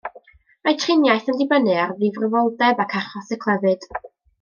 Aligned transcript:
Mae 0.67 0.77
triniaeth 0.83 1.29
yn 1.35 1.37
dibynnu 1.43 1.77
ar 1.85 1.95
ddifrifoldeb 2.01 2.85
ac 2.89 3.01
achos 3.05 3.33
y 3.39 3.43
clefyd. 3.49 3.91